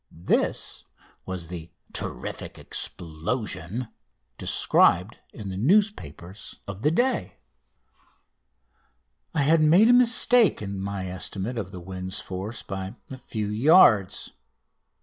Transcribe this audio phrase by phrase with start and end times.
[0.33, 0.85] This
[1.27, 3.89] was the "terrific explosion"
[4.39, 7.37] described in the newspapers of the day.
[9.35, 13.49] I had made a mistake in my estimate of the wind's force by a few
[13.49, 14.31] yards.